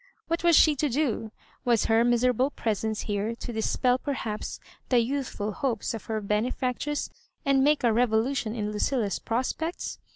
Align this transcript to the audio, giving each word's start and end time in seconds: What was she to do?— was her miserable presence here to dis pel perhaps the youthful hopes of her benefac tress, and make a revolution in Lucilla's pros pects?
What 0.27 0.43
was 0.43 0.55
she 0.55 0.75
to 0.77 0.89
do?— 0.89 1.31
was 1.63 1.85
her 1.85 2.03
miserable 2.03 2.49
presence 2.49 3.01
here 3.01 3.35
to 3.35 3.53
dis 3.53 3.75
pel 3.75 3.99
perhaps 3.99 4.59
the 4.89 4.97
youthful 4.97 5.51
hopes 5.51 5.93
of 5.93 6.05
her 6.05 6.19
benefac 6.23 6.79
tress, 6.79 7.11
and 7.45 7.63
make 7.63 7.83
a 7.83 7.93
revolution 7.93 8.55
in 8.55 8.71
Lucilla's 8.71 9.19
pros 9.19 9.53
pects? 9.53 9.99